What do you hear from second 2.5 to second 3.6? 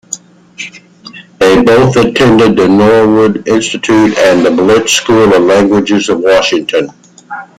the Norwood